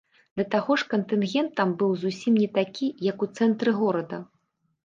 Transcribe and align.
Да 0.39 0.43
таго 0.53 0.77
ж 0.81 0.87
кантынгент 0.93 1.51
там 1.59 1.75
быў 1.81 1.93
зусім 2.05 2.33
не 2.43 2.47
такі, 2.57 2.87
як 3.11 3.17
у 3.27 3.31
цэнтры 3.41 3.75
горада. 3.83 4.17